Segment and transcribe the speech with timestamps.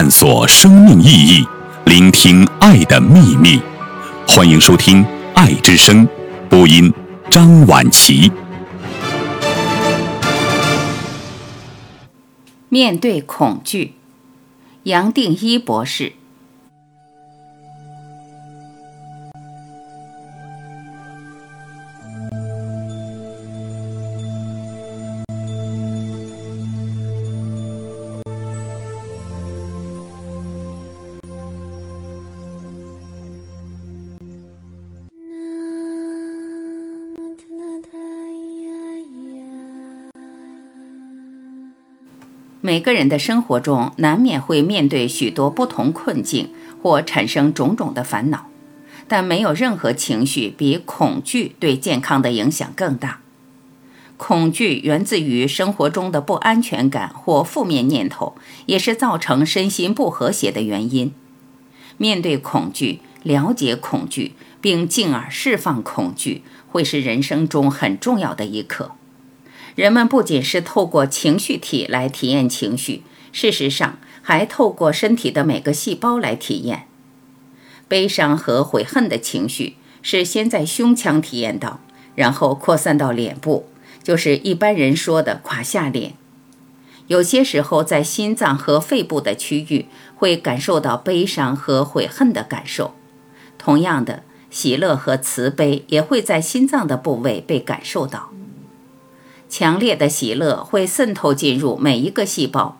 [0.00, 1.46] 探索生命意义，
[1.84, 3.60] 聆听爱的秘密。
[4.26, 5.04] 欢迎收听
[5.34, 6.08] 《爱之声》，
[6.48, 6.90] 播音
[7.30, 8.32] 张婉琪。
[12.70, 13.92] 面对恐惧，
[14.84, 16.14] 杨定一博士。
[42.62, 46.50] 每个人的生活中难免会面对许多不同困境，
[46.82, 48.48] 或产生种种的烦恼，
[49.08, 53.20] 但没有任何情绪比恐惧对健康的影响更大。
[54.18, 58.36] 恐惧源自于生活中的不安全感或负面念头，
[58.66, 61.14] 也是造成身心不和谐的原因。
[61.96, 68.92] 面对恐惧，了解恐惧，并进而释放恐惧，会是人生中很重要的一课。
[69.80, 76.86] 人们不仅是透过情绪体来体验情绪，事实上还透过身体的每个细胞来体验。
[77.88, 81.80] 悲伤和悔恨的情绪是先在胸腔体验到，
[82.14, 83.70] 然后扩散到脸部，
[84.02, 86.12] 就是一般人说的垮下脸。
[87.06, 92.92] 有些时候在心脏和肺部的区域会感受到悲伤和悔恨的感受。
[93.56, 98.30] 同样的，喜乐和慈悲也会在心脏的部位被感受到。
[99.50, 102.78] 强烈的喜乐会渗透进入每一个细胞，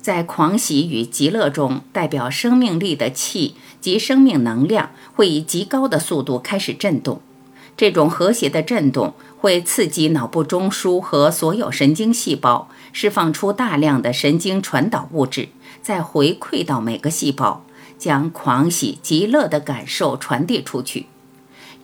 [0.00, 7.20] 在狂喜与极乐中，代表生命力的气及生命能量会以极高的速度开始震动。
[7.76, 15.50] 这种和谐的震动会刺激脑部中枢和所有神经细胞，释放出大量的神经传导物质，
[15.82, 17.66] 再回馈到每个细胞，
[17.98, 21.04] 将狂喜极乐的感受传递出去。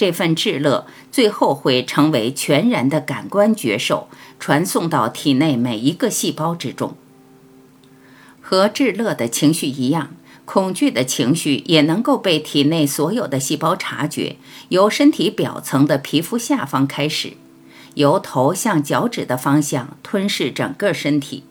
[0.00, 6.96] 这份至乐最后会成为全然的感官觉受，传送到体内每一个细胞之中。
[8.40, 10.14] 和至乐的情绪一样，
[10.46, 14.36] 恐惧的情绪也能够被体内所有的细胞察觉。
[14.70, 17.34] 由身体表层的皮肤下方开始，
[17.92, 21.44] 由头向脚趾的方向吞噬整个身体，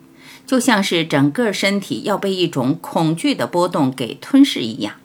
[0.47, 4.95] 就像是整个身体要被一种恐惧的波动给吞噬一样。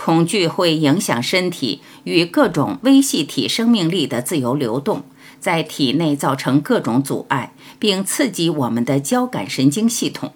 [0.00, 5.02] 恐惧会影响身体与各种微细体生命力的自由流动，
[5.40, 10.32] 在体内造成各种阻碍，并刺激我们的交感神经系统。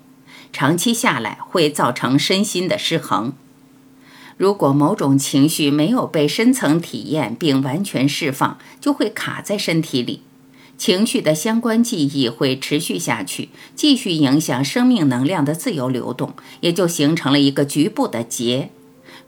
[0.53, 3.35] 长期下来会造成身心的失衡。
[4.37, 10.23] 如果某种情绪没有被深层体验并完全释放，就会卡在身体里。
[10.77, 18.71] 情绪的相关记忆会持续下去，继续影响生命能量的自由流动，也就形成了一个局部的结。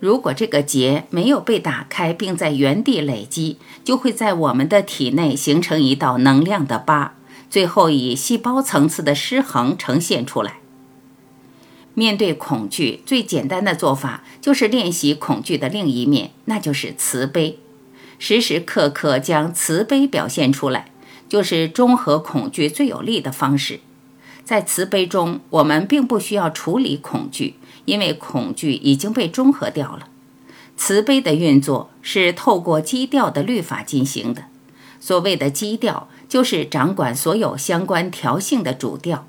[0.05, 7.15] 如果这个结没有被打开，并在原地累积，就会在我们的体内形成一道能量的疤，
[7.49, 10.59] 最后以细胞层次的失衡呈现出来。
[11.95, 17.59] 面对恐惧，最简单的做法就是练习恐惧的另一面，那就是慈悲。
[18.19, 20.93] 时时刻刻将慈悲表现出来，
[21.31, 23.81] 就是中和恐惧最有力的方式。
[24.45, 27.55] 在慈悲中，我们并不需要处理恐惧。
[27.87, 30.09] 因为恐惧已经被中和掉了，
[30.75, 34.45] 慈悲的运作是透过基调的律法进行的。
[34.99, 39.29] 所谓的基调，就是掌管所有相关调性的主调。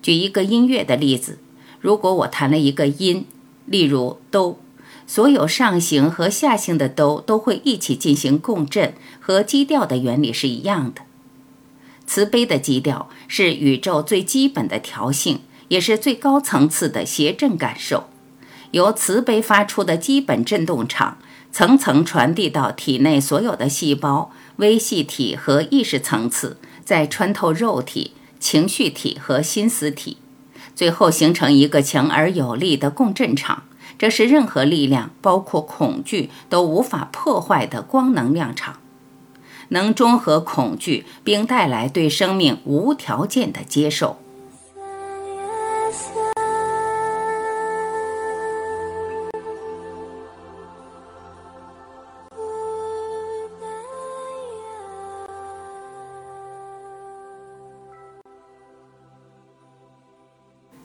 [0.00, 1.40] 举一个音乐的例子，
[1.80, 3.26] 如果我弹了一个音，
[3.64, 4.60] 例如哆，
[5.08, 11.02] 所有上行和下行的哆都会一起进行共振，和基调的原理是一样的。
[12.06, 15.40] 慈悲的基调是宇宙最基本的调性。
[15.68, 18.04] 也是最高层次的谐振感受，
[18.70, 21.18] 由慈悲发出的基本振动场，
[21.50, 30.18] 层层传递到体内所有的细胞、微细体和意识层次，再穿透肉体、情绪体和心思体，
[30.76, 33.64] 最后形成一个强而有力的共振场。
[33.98, 38.78] 这是任何力量，包括恐惧，都无法破坏的光能量场，
[39.68, 44.18] 能中和恐惧，并带来对生命无条件的接受。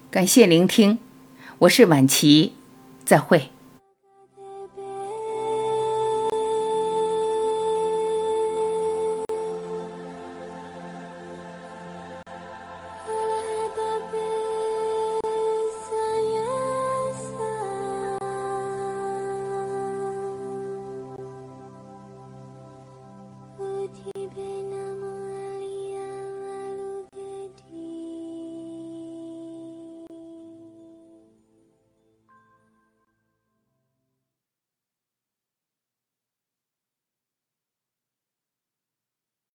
[0.09, 0.99] 感谢聆听，
[1.59, 2.53] 我是晚琪，
[3.05, 3.49] 再会。